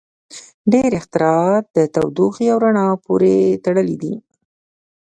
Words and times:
•ډېری 0.71 0.95
اختراعات 0.99 1.65
د 1.75 1.77
تودوخې 1.93 2.45
او 2.53 2.57
رڼا 2.63 2.85
پورې 3.05 3.35
تړلي 3.65 3.95
دي. 4.01 4.13